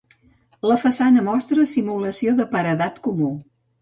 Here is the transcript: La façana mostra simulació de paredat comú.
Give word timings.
La 0.69 0.77
façana 0.83 1.25
mostra 1.29 1.65
simulació 1.73 2.35
de 2.41 2.47
paredat 2.57 2.99
comú. 3.09 3.31